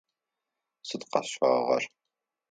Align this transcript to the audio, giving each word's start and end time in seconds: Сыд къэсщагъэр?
Сыд 0.87 1.01
къэсщагъэр? 1.11 1.83